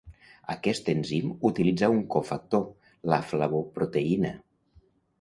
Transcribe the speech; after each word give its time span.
Aquest 0.53 0.89
enzim 0.93 1.35
utilitza 1.51 1.91
un 1.97 2.01
cofactor, 2.17 2.67
la 3.15 3.23
flavoproteïna. 3.31 4.37